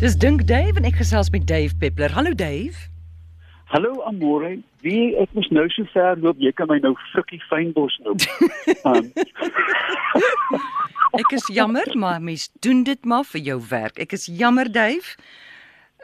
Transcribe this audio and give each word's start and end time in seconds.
Dis 0.00 0.14
Dink 0.16 0.46
Dave 0.48 0.80
en 0.80 0.86
ek 0.88 0.94
gesels 0.96 1.28
met 1.28 1.42
Dave 1.44 1.76
Peppler. 1.76 2.08
Hallo 2.16 2.30
Dave. 2.32 2.86
Hallo 3.68 3.98
Amore, 4.08 4.54
wie 4.80 5.10
ek 5.20 5.34
mos 5.36 5.50
nou 5.52 5.66
so 5.74 5.84
ver 5.92 6.16
loop, 6.24 6.38
jy 6.40 6.54
kan 6.56 6.70
my 6.70 6.78
nou 6.80 6.94
frikkie 7.10 7.36
fynbos 7.50 7.98
noem. 8.06 8.16
um, 8.88 9.10
ek 11.20 11.34
is 11.36 11.44
jammer, 11.52 11.92
maar 12.00 12.16
mens 12.24 12.48
doen 12.64 12.80
dit 12.88 13.04
maar 13.04 13.28
vir 13.28 13.44
jou 13.50 13.58
werk. 13.68 14.00
Ek 14.00 14.16
is 14.16 14.24
jammer 14.40 14.72
Dave. 14.72 15.20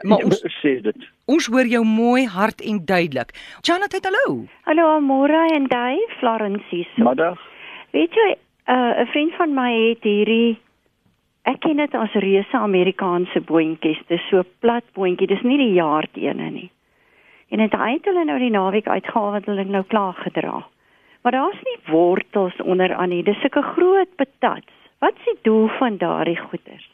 Maar 0.05 0.29
ons 0.29 0.45
sê 0.59 0.75
dit. 0.85 1.09
Ons 1.25 1.49
hoor 1.49 1.65
jou 1.65 1.81
mooi 1.81 2.27
hard 2.29 2.61
en 2.61 2.83
duidelik. 2.85 3.33
Janet, 3.65 3.97
hallo. 3.97 4.43
Hallo 4.69 4.91
Amore 4.99 5.41
en 5.57 5.65
Dave, 5.73 6.21
Florencie. 6.21 6.85
Middag. 7.01 7.41
Weet 7.97 8.13
jy, 8.13 8.29
uh, 8.69 8.93
'n 9.01 9.09
vriend 9.09 9.33
van 9.41 9.57
my 9.57 9.73
het 9.89 10.05
hierdie 10.05 10.59
ek 11.47 11.61
ken 11.63 11.79
dit 11.79 11.93
as 11.95 12.15
reuse 12.23 12.59
Amerikaanse 12.59 13.41
boontjies. 13.47 13.99
Dis 14.11 14.23
so 14.29 14.43
plat 14.63 14.85
boontjie. 14.97 15.29
Dis 15.31 15.43
nie 15.47 15.57
die 15.61 15.73
jaartene 15.77 16.49
nie. 16.51 16.69
En 17.49 17.63
dit 17.63 17.77
het 17.79 18.09
hulle 18.09 18.25
nou 18.27 18.39
die 18.39 18.51
naweek 18.51 18.87
uitgehaal 18.87 19.31
wat 19.37 19.47
hulle 19.47 19.63
nou 19.63 19.83
klaar 19.87 20.17
gedra. 20.25 20.65
Maar 21.23 21.31
daar's 21.31 21.61
nie 21.63 21.77
wortels 21.91 22.59
onder 22.63 22.93
aan 22.95 23.09
nie. 23.09 23.23
Dis 23.23 23.39
sulke 23.41 23.61
groot 23.61 24.11
patats. 24.15 24.73
Wat 24.99 25.15
is 25.15 25.25
die 25.31 25.39
doel 25.47 25.67
van 25.79 25.97
daardie 25.97 26.37
goeders? 26.39 26.89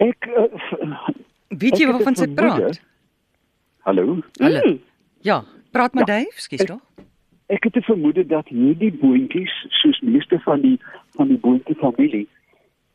Ek 0.00 0.26
uh, 0.32 0.46
weet 1.62 1.78
jy 1.78 1.86
waarvan 1.90 2.16
sy 2.16 2.28
praat? 2.34 2.80
Hallo. 3.84 4.18
Hallo. 4.40 4.62
Mm. 4.64 4.78
Ja, 5.26 5.42
praat 5.70 5.94
maar 5.94 6.08
ja, 6.08 6.18
Dave, 6.18 6.40
skus 6.40 6.64
tog. 6.64 6.80
Ek 7.50 7.64
het 7.64 7.76
'n 7.76 7.82
vermoede 7.82 8.26
dat 8.26 8.48
hierdie 8.48 8.92
boontjies 8.92 9.54
soos 9.68 10.00
meeste 10.00 10.38
van 10.40 10.60
die 10.60 10.78
van 11.18 11.28
die 11.28 11.38
boontjie 11.38 11.76
familie 11.76 12.28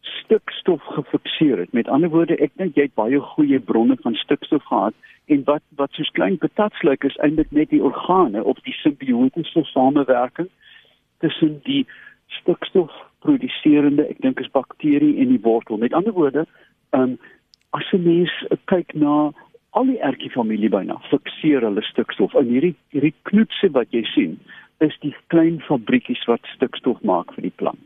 stikstof 0.05 0.82
gefikseer 0.95 1.58
het. 1.58 1.73
Met 1.73 1.88
ander 1.88 2.09
woorde, 2.09 2.38
ek 2.38 2.52
dink 2.59 2.77
jy 2.77 2.88
het 2.88 2.95
baie 2.98 3.20
goeie 3.20 3.59
bronne 3.59 3.98
van 4.03 4.16
stikstof 4.16 4.64
gehad 4.70 4.94
en 5.25 5.44
wat 5.50 5.64
wat 5.80 5.92
soos 5.98 6.11
klein 6.17 6.38
patats 6.38 6.81
lyk 6.86 7.03
is 7.03 7.17
eintlik 7.25 7.52
net 7.52 7.70
die 7.73 7.84
organe 7.84 8.44
of 8.44 8.59
die 8.67 8.76
simbiotiese 8.81 9.64
samewerking 9.72 10.50
tussen 11.23 11.59
die 11.66 11.86
stikstof 12.39 12.92
produseerende, 13.26 14.06
ek 14.09 14.22
dink 14.22 14.39
is 14.39 14.52
bakterie 14.53 15.16
en 15.22 15.31
die 15.33 15.42
wortel. 15.42 15.81
Met 15.81 15.94
ander 15.94 16.14
woorde, 16.14 16.45
ehm 16.94 17.16
um, 17.16 17.17
as 17.76 17.89
jy 17.92 17.98
mens 18.00 18.31
kyk 18.72 18.94
na 18.95 19.33
al 19.76 19.89
die 19.89 20.00
ertjie 20.08 20.31
familie 20.31 20.70
byna 20.72 20.95
fikseer 21.09 21.66
hulle 21.67 21.83
stikstof 21.83 22.36
in 22.39 22.48
hierdie 22.53 22.76
hierdie 22.95 23.11
knoetse 23.28 23.67
wat 23.76 23.92
jy 23.92 24.06
sien 24.14 24.38
is 24.86 24.95
die 25.03 25.11
klein 25.33 25.58
fabriekies 25.67 26.23
wat 26.30 26.48
stikstof 26.53 27.02
maak 27.03 27.33
vir 27.36 27.50
die 27.50 27.58
plant. 27.59 27.84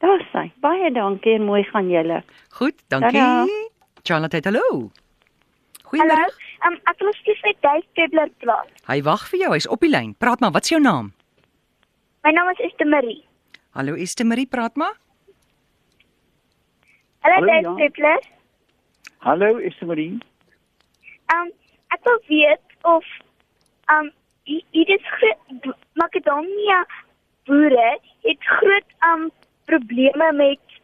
Daar 0.00 0.22
sê. 0.32 0.46
Baie 0.64 0.90
dankie 0.96 1.34
en 1.36 1.44
mooi 1.44 1.62
gaan 1.68 1.90
julle. 1.92 2.22
Goed, 2.56 2.76
dankie. 2.88 3.20
Charlotte, 4.02 4.40
hallo. 4.44 4.90
Goeiemôre. 5.90 6.28
Um, 6.66 6.76
ek 6.88 7.00
wil 7.02 7.12
steeds 7.18 7.40
met 7.44 7.56
Dave 7.64 7.86
Pebbler 7.98 8.30
praat. 8.42 8.68
Hy 8.88 9.00
wag 9.04 9.26
vir 9.30 9.42
jou, 9.42 9.52
hy's 9.54 9.68
op 9.68 9.84
die 9.84 9.90
lyn. 9.90 10.14
Praat 10.20 10.40
maar, 10.40 10.52
wat 10.56 10.68
is 10.68 10.72
jou 10.74 10.80
naam? 10.80 11.12
My 12.24 12.32
naam 12.36 12.50
is 12.52 12.60
Esther 12.68 12.88
Marie. 12.88 13.22
Hallo 13.76 13.94
Esther 13.94 14.26
Marie, 14.28 14.46
praat 14.46 14.76
maar. 14.80 14.96
Hallo 17.24 17.46
Dave 17.46 17.68
ja. 17.68 17.74
Pebbler. 17.80 18.28
Hallo 19.26 19.50
Esther 19.58 19.88
Marie. 19.88 20.18
Um, 21.34 21.52
ek 21.96 22.04
wil 22.08 22.20
weet 22.28 22.76
of 22.88 23.04
um 23.92 24.12
hier 24.44 24.88
is 24.88 25.04
Macedonië 25.98 26.78
boere 27.48 27.98
het 28.24 28.48
groot 28.56 28.96
um 29.12 29.28
probleme 29.70 30.32
met 30.32 30.80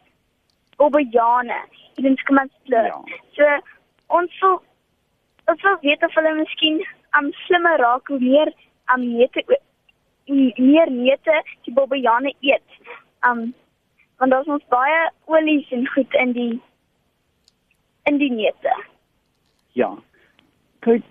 obejane 0.77 1.59
in 1.95 2.09
ons 2.11 2.23
kommensle. 2.29 2.83
Ja. 2.89 3.01
So 3.37 3.59
ons 4.19 4.39
wil 4.41 4.59
ons 5.51 5.61
wil 5.61 5.77
weet 5.81 6.03
of 6.03 6.15
hulle 6.19 6.33
miskien 6.41 6.81
am 7.19 7.31
slimmer 7.45 7.79
raak 7.81 8.09
hoe 8.11 8.19
meer 8.19 8.53
am 8.93 9.05
neute 9.05 9.43
meer 10.27 10.91
neute 10.91 11.41
die 11.67 11.75
obejane 11.75 12.33
eet. 12.39 12.81
Um 13.27 13.53
want 14.17 14.33
daar's 14.33 14.49
ons 14.49 14.65
baie 14.73 15.01
olies 15.25 15.69
en 15.71 15.85
goed 15.93 16.13
in 16.23 16.33
die 16.33 16.53
in 18.09 18.17
die 18.17 18.31
neute. 18.31 18.73
Ja. 19.77 19.91
Kyk, 20.85 21.03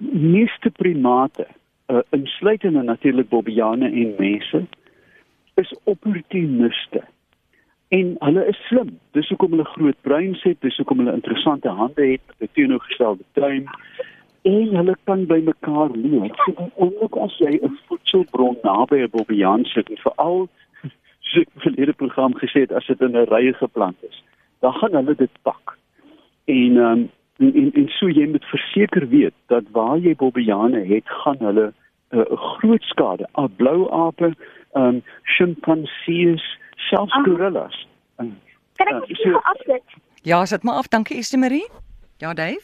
meeste 0.00 0.70
primate, 0.70 1.46
uh, 1.92 2.02
insluitende 2.10 2.82
natuurlik 2.82 3.28
bobbejane 3.28 3.90
en 3.90 4.14
mense, 4.18 4.64
is 5.60 5.74
opportuniste. 5.84 7.04
En 7.92 8.14
hulle 8.18 8.46
is 8.48 8.60
slim. 8.66 8.98
Dis 9.12 9.28
hoekom 9.28 9.50
hulle 9.50 9.68
groot 9.74 9.98
breins 10.00 10.42
het, 10.48 10.56
dis 10.64 10.76
hoekom 10.80 11.02
hulle 11.02 11.12
interessante 11.18 11.68
hande 11.68 12.06
het, 12.14 12.24
'n 12.40 12.48
teenoorgestelde 12.52 13.24
tuin 13.32 13.68
en 14.42 14.76
hulle 14.76 14.96
kan 15.04 15.26
by 15.26 15.40
mekaar 15.44 15.90
leef. 15.94 16.34
So 16.44 16.70
onlik 16.74 17.16
as 17.16 17.36
jy 17.38 17.58
'n 17.60 17.78
voedselbron 17.86 18.56
naby 18.62 19.02
'n 19.02 19.10
bobbejaan 19.10 19.64
sit 19.64 19.90
en 19.90 19.96
veral 19.96 20.48
so 21.20 21.40
'n 21.40 21.60
verlede 21.64 21.92
program 21.92 22.34
gesê 22.34 22.60
het 22.64 22.72
as 22.72 22.86
dit 22.86 23.00
in 23.00 23.16
'n 23.16 23.28
rye 23.34 23.52
geplant 23.52 23.96
is, 24.08 24.24
dan 24.60 24.72
gaan 24.72 24.94
hulle 24.94 25.14
dit 25.14 25.34
pak. 25.42 25.78
En 26.44 26.76
ehm 26.76 26.92
um, 26.92 27.10
en, 27.38 27.54
en 27.54 27.72
en 27.72 27.88
so 27.88 28.08
jy 28.08 28.26
moet 28.26 28.44
verseker 28.44 29.08
weet 29.08 29.34
dat 29.46 29.64
waar 29.70 29.98
jy 29.98 30.14
bobbejane 30.14 30.84
het, 30.84 31.04
gaan 31.06 31.38
hulle 31.38 31.72
'n 32.10 32.18
uh, 32.18 32.38
groot 32.38 32.82
skade. 32.82 33.28
Al 33.32 33.48
blou 33.56 33.90
ape 33.90 34.34
um 34.72 35.02
sjimpansees, 35.22 36.58
selfs 36.88 37.14
gorillas. 37.24 37.86
Um, 38.16 38.34
kan 38.80 38.88
ek 38.94 39.08
uh, 39.08 39.16
so, 39.22 39.40
afsit? 39.54 39.98
Ja, 40.22 40.44
sit 40.46 40.62
maar 40.62 40.74
af, 40.74 40.88
dankie 40.88 41.16
Esther 41.16 41.38
Marie. 41.38 41.66
Ja, 42.22 42.34
Dave. 42.34 42.62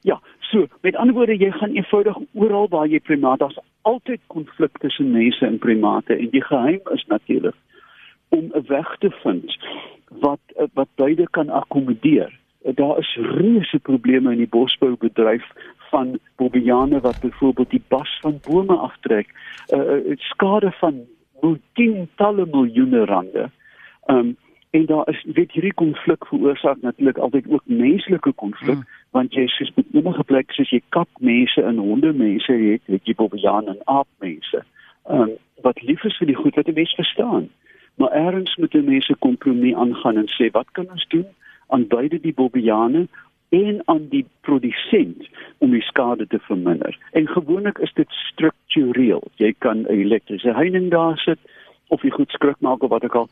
Ja, 0.00 0.20
so, 0.38 0.66
met 0.80 0.96
ander 0.96 1.14
woorde, 1.14 1.36
jy 1.36 1.50
gaan 1.50 1.76
eenvoudig 1.76 2.16
oral 2.32 2.68
waar 2.68 2.86
jy 2.86 3.00
primate, 3.00 3.44
daar's 3.44 3.58
altyd 3.82 4.20
konflik 4.26 4.78
tussen 4.78 5.10
mense 5.10 5.46
en 5.46 5.58
primate 5.58 6.16
en 6.16 6.28
die 6.30 6.44
geheim 6.44 6.80
is 6.92 7.04
natuurlik 7.08 7.56
om 8.28 8.50
'n 8.54 8.64
weg 8.66 8.96
te 8.98 9.10
vind 9.22 9.56
wat 10.08 10.40
wat 10.74 10.88
beide 10.94 11.30
kan 11.30 11.48
akkommodeer. 11.48 12.38
Daar 12.74 12.98
is 12.98 13.18
reuse 13.20 13.78
probleme 13.78 14.32
in 14.32 14.38
die 14.38 14.48
bosboubedryf 14.48 15.44
van 15.90 16.18
bobiane 16.36 17.00
wat 17.00 17.20
byvoorbeeld 17.20 17.70
die 17.70 17.82
bas 17.88 18.18
van 18.20 18.40
bome 18.48 18.74
aftrek, 18.74 19.28
uh, 19.74 20.16
skade 20.16 20.70
van 20.70 21.06
tientalle 21.72 22.46
miljoene 22.46 23.04
rande. 23.04 23.50
Um 24.06 24.36
en 24.70 24.84
daar 24.86 25.08
is 25.08 25.24
weet 25.34 25.52
hierdie 25.52 25.74
konflik 25.74 26.26
veroorsaak 26.26 26.80
natuurlik 26.80 27.18
altyd 27.18 27.48
ook 27.50 27.62
menslike 27.64 28.32
konflik 28.32 28.76
mm. 28.76 28.84
want 29.10 29.34
jy 29.34 29.46
sies 29.50 29.72
met 29.74 29.86
enige 29.92 30.24
plek 30.24 30.52
soos 30.54 30.70
jy 30.70 30.78
kap 30.94 31.08
mense 31.18 31.62
en 31.62 31.78
honde 31.82 32.12
mense 32.12 32.52
het, 32.52 32.82
weet 32.86 33.02
jy 33.10 33.14
bobiane 33.18 33.74
en 33.74 33.80
aap 33.84 34.06
mense. 34.18 34.62
Um 35.04 35.34
wat 35.66 35.82
lief 35.82 36.04
is 36.04 36.16
vir 36.16 36.30
die 36.30 36.38
goed 36.38 36.54
wat 36.54 36.70
die 36.70 36.74
mens 36.76 36.94
verstaan. 36.94 37.48
Maar 38.00 38.14
eers 38.16 38.56
moet 38.56 38.72
die 38.72 38.86
mense 38.86 39.14
kompromie 39.18 39.76
aangaan 39.76 40.16
en 40.22 40.30
sê 40.32 40.48
wat 40.54 40.70
kan 40.72 40.86
ons 40.90 41.06
doen 41.08 41.26
aan 41.68 41.86
beide 41.86 42.20
die 42.20 42.34
bobiane 42.34 43.08
en 43.50 43.82
aan 43.84 44.06
die 44.08 44.24
produsent 44.46 45.28
om 45.58 45.70
die 45.74 45.82
skade 45.82 46.26
te 46.26 46.38
verminder. 46.38 46.98
En 47.12 47.28
gewoonlik 47.28 47.78
is 47.78 47.92
dit 47.94 48.10
struktureel. 48.10 49.22
Jy 49.36 49.54
kan 49.58 49.82
'n 49.82 49.86
elektriese 49.86 50.54
heining 50.54 50.90
daar 50.90 51.18
sit 51.18 51.38
of 51.88 52.02
jy 52.02 52.10
goed 52.10 52.30
skrik 52.30 52.60
maak 52.60 52.82
of 52.82 52.90
wat 52.90 53.04
ook 53.04 53.14
al. 53.14 53.28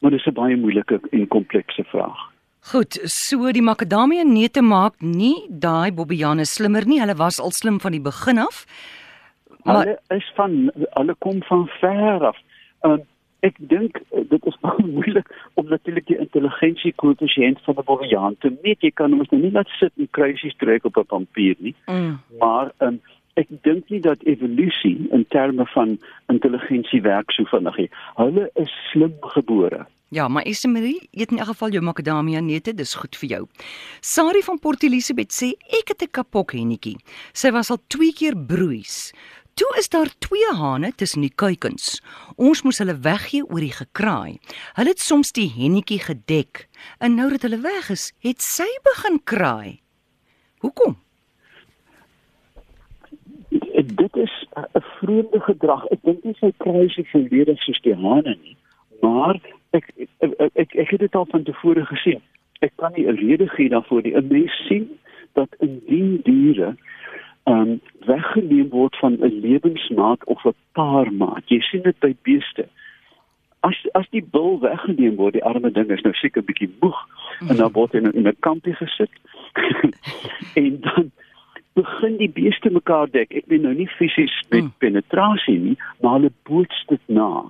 Maar 0.00 0.10
dit 0.10 0.20
is 0.20 0.26
'n 0.26 0.32
baie 0.32 0.56
moeilike 0.56 1.00
en 1.10 1.28
komplekse 1.28 1.84
vraag. 1.84 2.32
Goed, 2.60 2.98
so 3.04 3.52
die 3.52 3.62
makadamia 3.62 4.22
neute 4.22 4.62
maak 4.62 4.94
nie 4.98 5.46
daai 5.48 5.92
bobbejane 5.92 6.44
slimmer 6.44 6.86
nie. 6.86 7.00
Hulle 7.00 7.14
was 7.14 7.40
al 7.40 7.50
slim 7.50 7.80
van 7.80 7.92
die 7.92 8.00
begin 8.00 8.38
af. 8.38 8.66
Maar 9.62 9.76
hulle 9.76 9.98
is 10.08 10.32
van 10.34 10.72
hulle 10.74 11.14
kom 11.18 11.42
van 11.42 11.66
ver 11.66 12.26
af. 12.26 12.36
Um, 12.82 13.02
ek 13.40 13.56
dink 13.58 14.00
eh, 14.10 14.24
dit 14.30 14.46
is 14.46 14.58
baie 14.64 14.86
moeilik 14.86 15.28
om 15.54 15.68
natuurlik 15.68 16.06
die 16.06 16.18
intelligensie 16.18 16.92
koëffisiënt 17.02 17.60
van 17.64 17.76
'n 17.78 17.84
bobbejaan 17.84 18.36
te 18.38 18.52
meet. 18.62 18.80
Jy 18.80 18.90
kan 18.90 19.10
mos 19.10 19.30
nou 19.30 19.42
nie 19.42 19.52
net 19.52 19.68
sit 19.78 19.92
en 19.98 20.08
kruisies 20.10 20.56
trek 20.56 20.84
op 20.84 20.96
'n 20.96 21.06
papier 21.06 21.56
nie. 21.58 21.74
Mm. 21.86 22.18
Maar 22.38 22.72
um, 22.78 23.00
ek 23.34 23.48
dink 23.62 23.88
nie 23.88 24.00
dat 24.00 24.22
evolusie 24.22 25.08
in 25.12 25.26
terme 25.28 25.66
van 25.66 25.98
intelligensie 26.32 27.02
werk 27.02 27.30
so 27.30 27.44
vinnig 27.44 27.76
nie. 27.76 27.90
Hulle 28.16 28.50
is 28.54 28.72
slim 28.90 29.14
gebore. 29.20 29.86
Ja, 30.08 30.28
maar 30.28 30.42
Esmerie, 30.42 31.08
eet 31.10 31.30
in 31.30 31.38
elk 31.38 31.48
geval 31.50 31.70
jou 31.74 31.82
makadamia 31.82 32.40
neute, 32.40 32.74
dis 32.74 32.94
goed 32.94 33.16
vir 33.18 33.28
jou. 33.28 33.40
Sari 34.00 34.40
van 34.46 34.60
Port 34.62 34.84
Elizabeth 34.86 35.34
sê 35.34 35.48
ek 35.80 35.90
het 35.92 36.02
'n 36.02 36.10
kapok 36.10 36.52
hennetjie. 36.52 36.96
Sy 37.32 37.50
was 37.50 37.70
al 37.70 37.78
2 37.88 38.12
keer 38.12 38.36
broeis. 38.36 39.12
Toe 39.56 39.76
is 39.78 39.88
daar 39.88 40.10
twee 40.18 40.52
hane 40.52 40.92
tussen 40.94 41.22
die 41.24 41.32
kuikens. 41.34 42.02
Ons 42.36 42.60
moes 42.62 42.76
hulle 42.82 42.98
weggee 43.00 43.44
oor 43.44 43.64
die 43.64 43.72
gekraai. 43.72 44.36
Hulle 44.76 44.92
het 44.92 45.00
soms 45.00 45.32
die 45.32 45.46
hennetjie 45.48 45.96
gedek 46.04 46.66
en 47.00 47.16
nou 47.16 47.30
dat 47.32 47.46
hulle 47.46 47.62
weg 47.64 47.88
is, 47.94 48.10
het 48.20 48.44
sy 48.44 48.66
begin 48.84 49.16
kraai. 49.24 49.78
Hoekom? 50.60 50.98
Dit 54.02 54.16
is 54.26 54.34
'n 54.52 54.84
vreemde 54.98 55.40
gedrag. 55.40 55.88
Ek 55.88 56.04
dink 56.04 56.24
nie 56.24 56.36
sy 56.40 56.52
kraai 56.58 56.88
so 56.88 57.02
volledig 57.12 57.62
soos 57.62 57.80
die 57.80 57.96
hane 57.96 58.36
nie, 58.42 58.56
maar 59.00 59.40
ek 59.72 59.88
ek 60.20 60.32
ek, 60.54 60.74
ek 60.74 60.90
het 60.90 61.00
dit 61.00 61.14
al 61.14 61.26
van 61.32 61.44
tevore 61.44 61.86
gesien. 61.86 62.20
'n 62.60 62.70
kan 62.76 62.92
nie 62.92 63.08
'n 63.08 63.16
rede 63.16 63.48
gee 63.48 63.68
daarvoor 63.68 64.02
nie. 64.02 64.16
'n 64.16 64.28
Mens 64.28 64.52
sien 64.68 64.98
dat 65.32 65.48
indien 65.60 66.20
diere 66.24 66.76
um 67.46 67.80
weggeneem 68.06 68.68
word 68.68 68.96
van 68.96 69.12
'n 69.20 69.40
lewensmaat 69.40 70.24
of 70.24 70.44
'n 70.44 70.54
paarmaat. 70.72 71.48
Jy 71.48 71.60
sien 71.60 71.82
dit 71.82 71.98
by 71.98 72.16
beeste. 72.22 72.68
As 73.60 73.86
as 73.92 74.08
die 74.10 74.24
bul 74.30 74.58
weggeneem 74.60 75.16
word, 75.16 75.32
die 75.32 75.44
arme 75.44 75.70
ding 75.70 75.90
is 75.90 76.02
nou 76.02 76.14
seker 76.14 76.42
bietjie 76.42 76.70
moeg 76.80 76.98
en 77.48 77.56
dan 77.56 77.72
word 77.72 77.92
hy 77.92 78.00
nou 78.00 78.12
in 78.12 78.28
'n 78.28 78.36
kampie 78.40 78.74
gesit. 78.74 79.10
en 80.60 80.80
dan 80.80 81.10
begin 81.72 82.16
die 82.16 82.30
beeste 82.30 82.70
mekaar 82.70 83.10
dek. 83.10 83.32
Ek 83.34 83.46
weet 83.46 83.62
nou 83.62 83.74
nie 83.74 83.88
fisies 83.98 84.34
met 84.50 84.64
mm. 84.64 84.72
penetrasie 84.78 85.58
nie, 85.58 85.76
maar 86.00 86.12
hulle 86.18 86.32
boots 86.48 86.84
dit 86.88 87.02
na. 87.06 87.44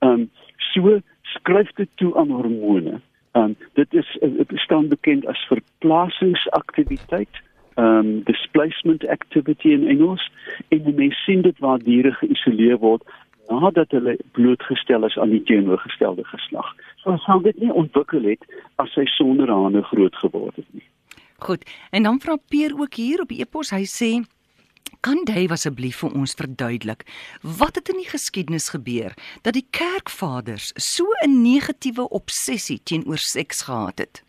Um 0.00 0.30
so 0.72 1.00
skryf 1.22 1.72
dit 1.80 1.90
toe 1.94 2.12
aan 2.16 2.30
hormone. 2.30 3.00
Um 3.32 3.56
dit 3.74 3.94
is 3.94 4.18
dit 4.20 4.58
staan 4.64 4.88
bekend 4.88 5.26
as 5.26 5.46
verplasingsaktiwiteit, 5.50 7.42
um 7.76 8.22
displacement 8.24 9.06
activity 9.08 9.72
in 9.76 9.86
Engels. 9.88 10.30
En 10.68 10.94
mense 10.94 11.22
sien 11.24 11.42
dit 11.42 11.58
waar 11.58 11.78
diere 11.78 12.12
geïsoleer 12.12 12.78
word 12.78 13.02
nadat 13.48 13.90
hulle 13.94 14.16
blootgestel 14.32 15.04
is 15.06 15.18
aan 15.18 15.30
die 15.30 15.42
teenoorgestelde 15.42 16.24
geslag. 16.24 16.72
So 17.02 17.16
sou 17.26 17.42
dit 17.42 17.58
nie 17.62 17.72
ontwikkel 17.72 18.24
het 18.26 18.42
as 18.82 18.94
hy 18.98 19.06
sonder 19.14 19.52
hande 19.52 19.82
groot 19.92 20.16
geword 20.22 20.56
het 20.56 20.66
nie. 20.70 20.86
Goed. 21.38 21.62
En 21.90 22.02
dan 22.02 22.18
vra 22.20 22.36
Peer 22.48 22.74
ook 22.78 22.94
hier 22.94 23.20
op 23.20 23.28
die 23.28 23.42
e-pos, 23.44 23.70
hy 23.70 23.84
sê 23.84 24.10
Kan 25.04 25.24
Dave 25.26 25.54
asseblief 25.54 26.00
vir 26.02 26.14
ons 26.18 26.34
verduidelik 26.38 27.04
wat 27.58 27.76
het 27.78 27.90
in 27.92 28.00
die 28.00 28.08
geskiedenis 28.08 28.68
gebeur 28.74 29.14
dat 29.46 29.54
die 29.54 29.66
kerkvaders 29.70 30.72
so 30.74 31.04
'n 31.22 31.42
negatiewe 31.42 32.08
obsessie 32.08 32.80
teenoor 32.82 33.18
seks 33.18 33.62
gehad 33.68 33.98
het? 33.98 34.22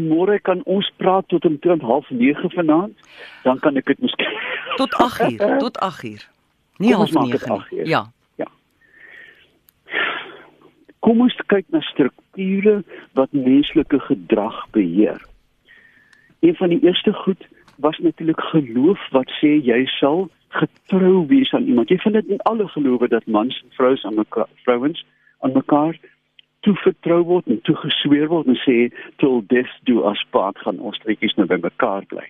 Môre 0.00 0.40
kan 0.40 0.62
ons 0.64 0.92
praat 0.96 1.28
tot 1.28 1.44
om 1.44 1.58
2:30 1.58 2.54
vanaand, 2.54 2.94
dan 3.42 3.58
kan 3.58 3.76
ek 3.76 3.86
dit 3.86 4.00
miskien 4.00 4.32
tot 4.76 4.94
8uur, 4.94 5.58
tot 5.66 5.78
8uur. 5.78 6.28
Nie 6.76 6.94
half 6.94 7.12
9 7.12 7.64
nie. 7.70 7.86
Ja. 7.86 8.12
Ja. 8.36 8.48
Kom 10.98 11.20
ons 11.20 11.36
kyk 11.46 11.66
na 11.68 11.80
strukture 11.80 12.82
wat 13.12 13.32
menslike 13.32 14.00
gedrag 14.00 14.66
beheer. 14.70 15.20
Een 16.40 16.54
van 16.54 16.68
die 16.68 16.80
eerste 16.82 17.12
goed 17.12 17.48
was 17.76 17.98
natuurlik 17.98 18.40
geloof 18.40 19.00
wat 19.10 19.30
sê 19.40 19.58
jy 19.62 19.84
sal 19.98 20.28
getrou 20.48 21.26
wees 21.26 21.52
aan 21.52 21.66
iemand. 21.66 21.88
Jy 21.88 21.98
vind 21.98 22.14
dit 22.14 22.26
in 22.36 22.40
alle 22.48 22.68
gelowe 22.68 23.08
dat 23.08 23.26
mans 23.26 23.62
en 23.62 23.70
vrouens 23.76 24.04
aan 24.04 24.14
mekaar 24.14 24.48
vrouens 24.64 25.04
aan 25.40 25.52
mekaar 25.52 25.98
toe 26.62 26.74
vertrou 26.82 27.22
word 27.26 27.48
en 27.50 27.60
toe 27.66 27.74
gesweer 27.82 28.28
word 28.30 28.50
en 28.50 28.58
sê 28.62 28.76
till 29.22 29.42
death 29.50 29.72
do 29.88 30.04
us 30.10 30.22
part 30.30 30.58
gaan 30.64 30.80
ons 30.80 31.00
netjies 31.06 31.34
nou 31.38 31.48
by 31.50 31.58
mekaar 31.62 32.06
bly. 32.12 32.24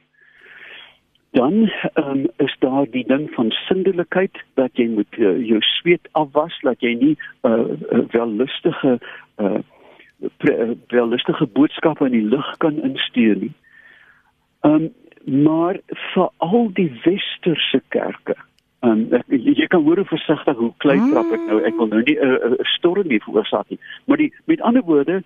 Dan 1.37 1.69
um, 2.00 2.26
is 2.44 2.55
daar 2.64 2.88
die 2.93 3.05
ding 3.08 3.29
van 3.37 3.52
sindelikheid 3.64 4.40
dat 4.61 4.76
jy 4.76 4.88
moet 4.93 5.20
uh, 5.20 5.37
jou 5.40 5.61
sweet 5.79 6.08
afwas 6.19 6.56
dat 6.64 6.81
jy 6.84 6.93
nie 7.00 7.14
uh, 7.49 7.52
uh, 7.52 8.05
wel 8.12 8.34
lustige 8.40 8.99
uh, 9.40 9.61
wel 10.93 11.08
lustige 11.08 11.46
boodskappe 11.46 12.06
in 12.06 12.14
die 12.14 12.28
lug 12.35 12.49
kan 12.62 12.76
instuur 12.85 13.40
nie. 13.46 13.55
Um, 14.62 14.93
maar 15.25 15.81
vir 16.12 16.28
al 16.37 16.69
die 16.76 16.90
westerse 17.05 17.81
kerke 17.94 18.37
um, 18.82 19.06
jy 19.29 19.67
kan 19.70 19.84
hoor 19.84 20.02
hoe 20.02 20.11
versigtig 20.11 20.58
hoe 20.58 20.73
klein 20.84 21.11
trap 21.11 21.31
ek 21.32 21.46
nou 21.46 21.61
ek 21.69 21.79
wil 21.79 21.90
nou 21.93 22.02
nie 22.02 22.19
'n 22.19 22.26
uh, 22.26 22.50
uh, 22.50 22.70
storm 22.76 23.08
nie 23.08 23.23
veroorsaak 23.23 23.70
nie. 23.70 23.79
Maar 24.06 24.17
die 24.17 24.32
met 24.44 24.61
ander 24.61 24.82
woorde 24.82 25.23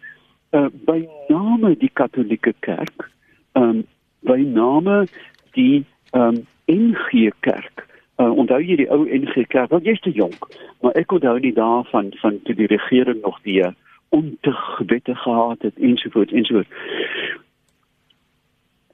uh, 0.52 0.68
by 0.84 1.08
name 1.28 1.76
die 1.76 1.90
katolieke 1.92 2.54
kerk 2.60 3.10
um, 3.54 3.84
by 4.20 4.38
name 4.42 5.06
die 5.52 5.84
um, 6.12 6.46
NG 6.66 7.32
kerk 7.40 7.86
uh, 8.18 8.30
onthou 8.30 8.60
jy 8.60 8.76
die 8.76 8.90
ou 8.90 9.04
NG 9.08 9.46
kerk? 9.48 9.70
Wat 9.70 9.84
jy's 9.84 10.00
te 10.00 10.12
jonk 10.12 10.48
maar 10.80 10.92
ek 10.94 11.12
onthou 11.12 11.38
nie 11.40 11.54
daarvan 11.54 12.12
van 12.20 12.40
toe 12.44 12.54
die 12.54 12.70
regering 12.70 13.22
nog 13.22 13.40
die 13.42 13.60
uh, 13.64 13.72
ontegwette 14.08 15.14
gehad 15.14 15.62
het 15.62 15.76
ensovoorts 15.78 16.32
ensovoorts 16.32 16.68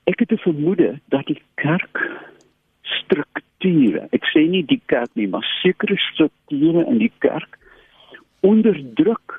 ek 0.04 0.18
het 0.18 0.32
'n 0.32 0.46
vermoede 0.46 1.00
dat 1.08 1.26
die 1.26 1.42
kerk 1.54 1.98
strukture, 3.62 4.08
ek 4.12 4.26
sê 4.32 4.42
nie 4.50 4.64
die 4.66 4.80
kerk 4.90 5.10
nie, 5.14 5.28
maar 5.30 5.44
sekere 5.62 5.96
strukture 6.10 6.82
in 6.90 6.98
die 6.98 7.12
kerk 7.22 7.58
onderdruk 8.42 9.38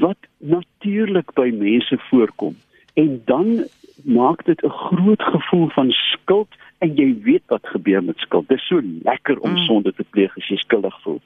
wat 0.00 0.16
natuurlik 0.40 1.34
by 1.36 1.50
mense 1.52 1.98
voorkom 2.08 2.56
en 2.96 3.20
dan 3.28 3.66
maak 4.04 4.44
dit 4.44 4.60
'n 4.64 4.68
groot 4.68 5.22
gevoel 5.22 5.68
van 5.68 5.90
skuld 5.90 6.48
en 6.78 6.94
jy 6.96 7.14
weet 7.22 7.42
wat 7.46 7.66
gebeur 7.66 8.04
met 8.04 8.18
skuld. 8.18 8.48
Dit 8.48 8.58
is 8.58 8.66
so 8.66 8.80
lekker 9.02 9.38
om 9.38 9.50
mm. 9.50 9.64
sonde 9.66 9.92
te 9.92 10.04
pleeg 10.10 10.36
as 10.36 10.48
jy 10.48 10.56
skuldig 10.56 10.96
voel. 11.02 11.20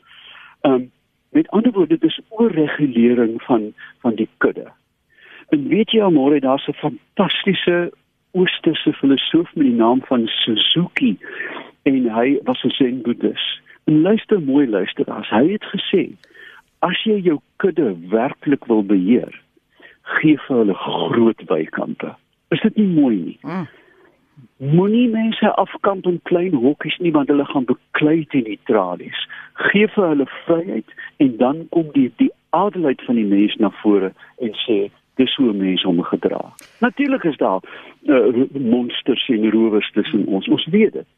Ehm 0.62 0.74
um, 0.74 0.90
met 1.30 1.48
ander 1.48 1.72
woorde 1.72 1.98
dis 1.98 2.20
oorregulering 2.28 3.42
van 3.42 3.72
van 4.00 4.14
die 4.14 4.28
kudde. 4.38 4.72
En 5.48 5.68
weet 5.68 5.90
jy 5.90 6.02
almore 6.02 6.40
daar's 6.40 6.66
'n 6.68 6.72
fantastiese 6.72 7.92
oosterse 8.30 8.92
filosoof 8.92 9.54
met 9.54 9.66
die 9.66 9.74
naam 9.74 10.00
van 10.04 10.26
Suzuki 10.26 11.18
en 11.88 12.10
hy 12.14 12.38
was 12.44 12.64
'n 12.64 12.74
zen 12.78 13.02
boeddhis. 13.02 13.44
En 13.84 14.00
luister 14.02 14.40
mooi 14.40 14.66
luister 14.68 15.06
as 15.12 15.28
hy 15.28 15.44
het 15.52 15.64
gesê 15.74 16.02
as 16.78 17.02
jy 17.04 17.18
jou 17.26 17.40
kudde 17.56 17.96
werklik 18.10 18.64
wil 18.70 18.84
beheer, 18.86 19.34
gee 20.02 20.38
vir 20.46 20.56
hulle 20.56 20.74
groot 20.74 21.42
weikampe. 21.50 22.14
Is 22.54 22.62
dit 22.64 22.76
nie 22.76 22.86
mooi 22.86 23.16
nie? 23.16 23.38
Mm. 23.42 23.66
Moenie 24.58 25.08
mense 25.10 25.50
afkamp 25.54 26.06
in 26.06 26.20
klein 26.30 26.54
hokkies 26.54 26.98
nie 27.02 27.12
want 27.14 27.28
hulle 27.28 27.44
gaan 27.44 27.66
beklei 27.66 28.24
teen 28.30 28.46
die 28.46 28.60
tralies. 28.70 29.18
Gee 29.70 29.88
vir 29.94 30.08
hulle 30.12 30.28
vryheid 30.46 30.94
en 31.24 31.36
dan 31.36 31.66
kom 31.74 31.90
die 31.92 32.10
die 32.22 32.30
adelheid 32.56 33.02
van 33.06 33.18
die 33.18 33.26
mens 33.26 33.56
na 33.58 33.70
vore 33.82 34.12
en 34.38 34.54
sê 34.64 34.78
dis 35.18 35.34
hoe 35.36 35.52
mense 35.52 35.86
hom 35.86 36.02
gedra. 36.06 36.40
Natuurlik 36.80 37.24
is 37.24 37.36
daar 37.36 37.60
uh, 38.06 38.44
monsters 38.54 39.28
en 39.34 39.50
rowers 39.50 39.90
tussen 39.92 40.26
ons. 40.26 40.48
Ons 40.48 40.66
weet 40.70 40.92
dit. 40.92 41.08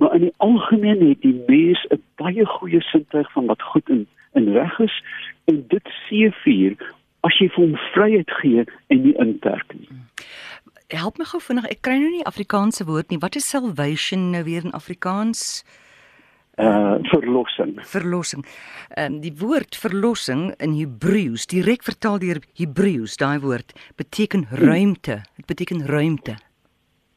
Maar 0.00 0.14
in 0.14 0.20
die 0.20 0.34
algemeen 0.36 1.08
het 1.08 1.20
die 1.20 1.44
mens 1.46 1.86
'n 1.90 2.02
baie 2.16 2.46
goeie 2.46 2.80
sintuig 2.80 3.32
van 3.32 3.46
wat 3.46 3.62
goed 3.62 3.88
en 3.88 4.06
en 4.32 4.52
reg 4.52 4.78
is 4.78 5.04
en 5.44 5.64
dit 5.68 5.88
seëvier 6.08 6.76
as 7.20 7.36
jy 7.38 7.48
vir 7.54 7.64
hom 7.64 7.76
vryheid 7.92 8.30
gee 8.40 8.64
en 8.86 9.02
nie 9.02 9.14
inperk 9.22 9.74
nie. 9.76 9.88
Help 10.92 11.18
my 11.18 11.24
gou 11.24 11.40
vinnig, 11.40 11.68
ek 11.72 11.80
kry 11.80 11.96
nou 12.00 12.10
nie 12.10 12.24
Afrikaanse 12.28 12.84
woord 12.84 13.12
nie. 13.12 13.20
Wat 13.22 13.36
is 13.36 13.48
salvation 13.48 14.30
nou 14.30 14.44
weer 14.44 14.64
in 14.64 14.76
Afrikaans? 14.76 15.64
uh 16.60 16.98
verlossing. 17.08 17.78
Verlossing. 17.88 18.44
Ehm 18.90 19.14
um, 19.14 19.20
die 19.20 19.32
woord 19.40 19.76
verlossing 19.76 20.50
in 20.60 20.74
Hebreëus, 20.76 21.46
direk 21.48 21.82
vertaal 21.82 22.18
deur 22.20 22.42
Hebreëus, 22.60 23.16
daai 23.16 23.40
woord 23.40 23.72
beteken 23.96 24.44
ruimte. 24.50 25.22
Dit 25.36 25.46
beteken 25.46 25.86
ruimte. 25.86 26.36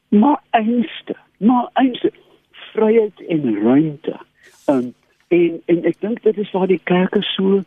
Maar 0.08 0.40
einste, 0.50 1.16
maar 1.38 1.68
einste 1.74 2.12
vryheid 2.76 3.24
en 3.28 3.48
ruimte. 3.62 4.16
Um, 4.70 4.92
en 5.28 5.60
en 5.66 5.84
ek 5.84 6.00
dink 6.04 6.22
dit 6.22 6.38
is 6.38 6.52
waar 6.54 6.68
die 6.70 6.82
kerke 6.84 7.22
so 7.34 7.62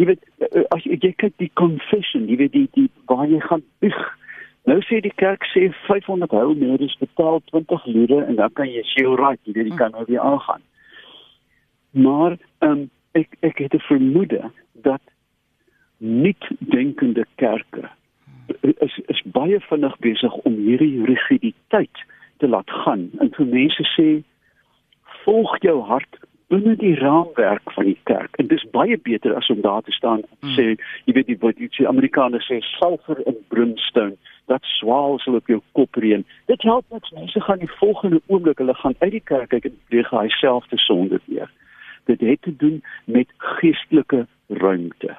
jy 0.00 0.08
weet 0.10 0.22
uh, 0.42 0.64
as 0.74 0.84
jy 0.88 0.98
kyk 1.02 1.34
die 1.42 1.50
confession, 1.60 2.28
jy 2.28 2.38
weet 2.42 2.54
die 2.54 2.68
die 2.76 2.90
waar 3.10 3.26
jy 3.30 3.40
gaan 3.44 3.64
bieg. 3.84 3.98
Nou 4.64 4.78
sê 4.88 5.00
die 5.04 5.12
kerk 5.20 5.44
sê 5.52 5.68
500 5.86 6.32
heil 6.32 6.54
meer 6.58 6.82
is 6.82 6.96
betaal 7.00 7.42
20 7.52 7.88
lire 7.92 8.22
en 8.24 8.38
dan 8.40 8.52
kan 8.56 8.70
jy 8.70 8.84
sê 8.94 9.04
alright, 9.04 9.40
jy 9.44 9.58
weet 9.58 9.72
jy 9.72 9.80
kan 9.80 9.92
nou 9.92 10.06
weer 10.08 10.22
aangaan. 10.24 10.64
Maar 12.06 12.38
um, 12.66 12.86
ek 13.14 13.36
ek 13.46 13.60
het 13.66 13.74
'n 13.74 13.86
vermoede 13.90 14.50
dat 14.72 15.02
nie 15.98 16.36
denkende 16.58 17.26
kerke 17.36 17.88
is 18.60 18.98
is 19.06 19.22
baie 19.24 19.60
vinnig 19.60 19.96
besig 19.98 20.34
om 20.48 20.56
hierdie 20.56 21.04
rigiditeit 21.04 22.04
te 22.36 22.48
laat 22.48 22.70
gaan 22.84 23.10
en 23.20 23.30
vir 23.36 23.46
mense 23.46 23.84
sê 23.94 24.08
volg 25.24 25.56
jou 25.64 25.80
hart 25.88 26.20
binne 26.52 26.76
die 26.76 26.94
raamwerk 27.00 27.72
van 27.76 27.88
die 27.88 27.98
kerk 28.10 28.36
en 28.38 28.48
dis 28.52 28.64
baie 28.76 28.98
beter 29.08 29.34
as 29.34 29.48
om 29.50 29.60
daar 29.64 29.82
te 29.82 29.92
staan 29.96 30.22
en 30.22 30.36
hmm. 30.40 30.54
sê 30.58 30.66
jy 31.08 31.16
weet 31.16 31.32
die 31.32 31.40
wat 31.40 31.58
die 31.58 31.88
Amerikaners 31.88 32.46
sê 32.50 32.60
sulfur 32.74 33.22
en 33.26 33.40
brimstone 33.48 34.16
dat 34.52 34.64
swaal 34.76 35.18
sal 35.24 35.40
op 35.40 35.48
jou 35.48 35.60
kop 35.72 35.96
reën 36.04 36.24
dit 36.52 36.68
help 36.68 36.84
niks 36.92 37.12
mense 37.16 37.40
gaan 37.48 37.64
die 37.64 37.74
volgende 37.80 38.20
oomblik 38.26 38.60
hulle 38.60 38.76
gaan 38.82 38.96
uit 39.00 39.12
die 39.18 39.26
kerk 39.32 39.50
kyk 39.56 39.70
en 39.72 39.78
pleeg 39.88 40.10
hy 40.12 40.28
self 40.40 40.68
te 40.72 40.80
sonde 40.84 41.20
weer 41.26 41.50
dit 42.04 42.20
het 42.20 42.42
te 42.42 42.56
doen 42.56 42.84
met 43.04 43.28
geestelike 43.36 44.26
ruimte. 44.48 45.16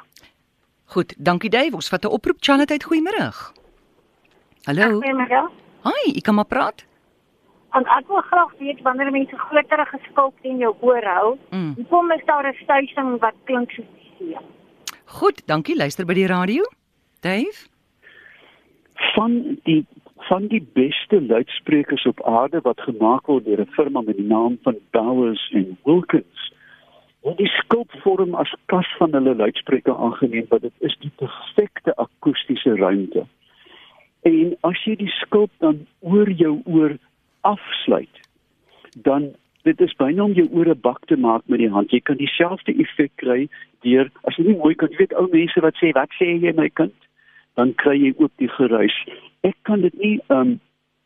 Goed, 0.85 1.15
dankie 1.17 1.50
Dave. 1.50 1.74
Ons 1.74 1.89
vat 1.89 2.03
'n 2.03 2.07
oproep. 2.07 2.38
Charlotte, 2.39 2.85
goeiemôre. 2.85 3.31
Hallo. 4.63 5.01
Goeiemôre. 5.01 5.50
Hi, 5.83 6.15
ek 6.15 6.24
kan 6.24 6.35
maar 6.35 6.45
praat. 6.45 6.85
En 7.75 7.84
ek 7.98 8.08
wil 8.08 8.22
graag 8.32 8.51
weet 8.60 8.82
wanneer 8.82 9.12
mense 9.12 9.38
glitterige 9.38 10.00
skulp 10.10 10.36
in 10.48 10.62
jou 10.63 10.72
oor 10.79 11.03
hou, 11.03 11.38
mm. 11.50 11.88
kom 11.89 12.12
is 12.12 12.24
daar 12.25 12.48
'n 12.48 12.55
stuising 12.63 13.20
wat 13.20 13.36
klink 13.44 13.72
soos 13.72 13.89
die 13.96 14.12
see. 14.17 14.38
Goed, 15.05 15.48
dankie. 15.48 15.75
Luister 15.75 16.05
by 16.05 16.13
die 16.13 16.27
radio. 16.27 16.63
Dave? 17.20 17.67
Van 19.15 19.60
die 19.63 19.86
van 20.27 20.48
die 20.48 20.67
beste 20.74 21.22
luidsprekers 21.22 22.05
op 22.05 22.24
aarde 22.25 22.62
wat 22.62 22.82
gemaak 22.82 23.27
word 23.27 23.46
deur 23.46 23.62
'n 23.62 23.75
firma 23.77 24.01
met 24.01 24.17
die 24.17 24.25
naam 24.27 24.58
van 24.63 24.75
Bowers 24.91 25.51
en 25.53 25.77
Wilkins. 25.84 26.53
Word 27.22 27.38
die 27.38 27.51
skulpvorm 27.62 28.36
as 28.36 28.55
kas 28.65 28.88
van 28.98 29.12
hulle 29.12 29.36
luidspreker 29.36 29.96
aangeneem 29.96 30.46
wat 30.50 30.62
dit 30.62 30.74
is 30.79 30.98
die 31.00 31.12
perfekte 31.15 31.96
akoestiese 31.96 32.75
ruimte. 32.75 33.25
En 34.22 34.58
as 34.62 34.84
jy 34.84 34.96
die 34.96 35.13
skulp 35.22 35.51
dan 35.58 35.88
oor 36.00 36.29
jou 36.29 36.62
oor 36.65 36.98
afsluit, 37.47 38.21
dan 39.07 39.31
dit 39.65 39.81
is 39.81 39.95
byna 39.97 40.23
om 40.23 40.35
jou 40.37 40.45
ore 40.53 40.75
bak 40.75 41.05
te 41.09 41.17
maak 41.17 41.45
met 41.49 41.61
die 41.61 41.71
hand. 41.71 41.93
Jy 41.93 42.01
kan 42.05 42.19
dieselfde 42.21 42.75
effek 42.81 43.11
kry 43.21 43.47
deur 43.85 44.11
as 44.29 44.37
jy 44.37 44.49
nie 44.49 44.59
mooi 44.59 44.75
kan, 44.75 44.91
jy 44.93 45.05
weet 45.05 45.17
ou 45.17 45.27
mense 45.31 45.61
wat 45.61 45.77
sê, 45.81 45.93
"Wat 45.93 46.09
sê 46.19 46.35
jy 46.37 46.53
my 46.53 46.69
kind?" 46.69 46.93
dan 47.55 47.73
kry 47.79 47.95
jy 47.99 48.13
ook 48.17 48.31
die 48.41 48.51
geruis. 48.51 48.95
Ek 49.47 49.55
kan 49.67 49.83
dit 49.85 49.95
nie 50.01 50.15
um, 50.33 50.57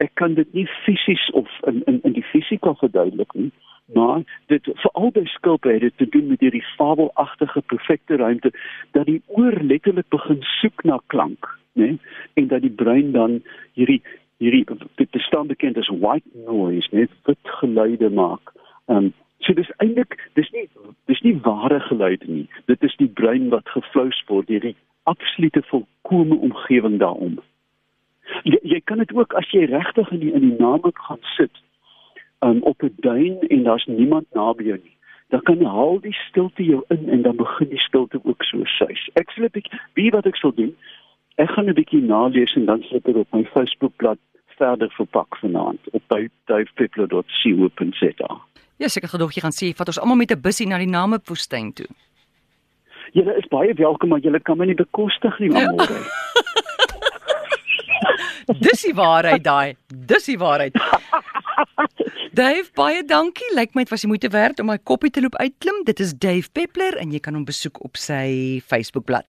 ek 0.04 0.14
kan 0.20 0.36
dit 0.38 0.54
nie 0.56 0.66
fisies 0.86 1.26
of 1.38 1.50
in 1.70 1.82
in 1.92 2.00
in 2.08 2.16
die 2.18 2.26
fisika 2.32 2.74
verduidelik 2.82 3.34
nie, 3.38 3.52
maar 3.94 4.24
dit 4.52 4.70
veral 4.84 5.12
by 5.16 5.26
skulpe 5.34 5.74
het 5.74 5.86
dit 5.86 5.98
te 6.02 6.08
doen 6.16 6.30
met 6.32 6.44
hierdie 6.46 6.66
fabelagtige 6.78 7.62
perfekte 7.74 8.20
ruimte 8.22 8.54
dat 8.98 9.10
die 9.12 9.22
oor 9.28 9.58
letterlik 9.62 10.10
begin 10.16 10.42
soek 10.62 10.84
na 10.84 11.00
klank, 11.14 11.52
né? 11.76 11.98
En 12.34 12.48
dat 12.48 12.66
die 12.66 12.76
brein 12.82 13.12
dan 13.12 13.42
hierdie 13.78 14.02
hierdie 14.40 14.66
dit 14.96 15.12
bestaan 15.12 15.48
bekend 15.48 15.78
as 15.78 15.90
white 15.92 16.28
noise, 16.48 16.88
net 16.92 17.12
wit 17.28 17.54
geluide 17.60 18.10
maak. 18.10 18.54
Um, 18.88 19.14
so 19.44 19.54
dis 19.54 19.72
eintlik 19.84 20.18
dis 20.40 20.50
nie 20.56 20.68
dis 21.12 21.22
nie 21.26 21.36
ware 21.46 21.80
geluide 21.88 22.28
nie. 22.28 22.48
Dit 22.72 22.84
is 22.84 22.96
die 23.02 23.12
brein 23.20 23.50
wat 23.54 23.68
geflous 23.76 24.20
word 24.28 24.48
deur 24.48 24.64
die 24.64 24.76
absolute 25.10 25.64
volkomme 25.72 26.36
omgewing 26.36 27.00
daarom. 27.04 27.40
Jy, 28.44 28.60
jy 28.62 28.80
kan 28.86 29.02
dit 29.04 29.12
ook 29.16 29.34
as 29.40 29.50
jy 29.56 29.66
regtig 29.72 30.12
in 30.16 30.24
die 30.24 30.32
in 30.34 30.46
die 30.48 30.60
naamlik 30.60 31.00
gaan 31.08 31.22
sit 31.36 31.64
um, 32.46 32.62
op 32.64 32.84
'n 32.84 32.94
duin 33.04 33.40
en 33.48 33.64
daar's 33.64 33.86
niemand 33.86 34.26
naby 34.34 34.64
jou 34.64 34.80
nie. 34.84 34.96
Dan 35.30 35.42
kan 35.42 35.60
jy 35.60 35.66
haal 35.66 36.00
die 36.00 36.16
stilte 36.30 36.64
jou 36.64 36.84
in 36.88 37.10
en 37.10 37.22
dan 37.22 37.36
begin 37.36 37.70
die 37.70 37.84
stilte 37.88 38.20
ook 38.24 38.44
so 38.44 38.64
suis. 38.64 39.10
Ek 39.14 39.32
sê 39.32 39.44
'n 39.44 39.52
bietjie 39.52 39.80
wie 39.94 40.12
wat 40.12 40.26
ek 40.26 40.36
sal 40.36 40.54
doen. 40.54 40.76
Ek 41.36 41.50
gaan 41.50 41.70
'n 41.70 41.74
bietjie 41.74 42.02
nalees 42.02 42.56
en 42.56 42.66
dan 42.66 42.84
sit 42.84 43.08
ek 43.08 43.16
op 43.16 43.34
my 43.34 43.44
Facebookblad 43.46 44.18
verder 44.60 44.92
verpak 44.98 45.40
vanaand 45.42 45.90
op 45.96 46.04
by 46.12 46.28
duifpeppler.co.za. 46.52 48.32
Ja, 48.80 48.88
seker 48.88 49.12
gedog 49.12 49.36
jy 49.36 49.44
gaan 49.44 49.56
sê 49.56 49.72
vat 49.76 49.92
ons 49.92 50.00
almal 50.00 50.22
met 50.22 50.36
'n 50.36 50.42
bussie 50.42 50.68
na 50.68 50.78
die 50.80 50.92
Namibwoestyn 50.92 51.74
toe. 51.74 51.90
Julle 53.18 53.34
is 53.38 53.48
baie 53.50 53.74
welkom, 53.74 54.10
maar 54.10 54.20
julle 54.20 54.40
kan 54.40 54.58
my 54.58 54.66
nie 54.70 54.78
bekostig 54.78 55.40
nie, 55.40 55.52
ja. 55.52 55.72
môre. 55.72 56.00
Dis 58.66 58.82
die 58.82 58.96
waarheid 58.98 59.44
daai. 59.46 59.76
Dis 59.88 60.26
die 60.26 60.38
waarheid. 60.42 60.74
Dave, 62.40 62.66
baie 62.78 63.04
dankie. 63.06 63.50
Lyk 63.58 63.76
my 63.76 63.86
dit 63.86 63.94
was 63.94 64.06
die 64.06 64.10
moeite 64.10 64.30
werd 64.34 64.60
om 64.60 64.72
my 64.72 64.78
koppie 64.78 65.12
te 65.14 65.22
loop 65.22 65.38
uitklim. 65.38 65.84
Dit 65.86 66.00
is 66.00 66.16
Dave 66.18 66.50
Peppler 66.52 66.98
en 66.98 67.14
jy 67.14 67.22
kan 67.22 67.38
hom 67.38 67.46
besoek 67.46 67.84
op 67.86 67.98
sy 67.98 68.62
Facebookblad. 68.66 69.30